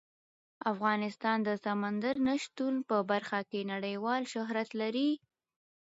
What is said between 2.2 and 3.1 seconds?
نه شتون په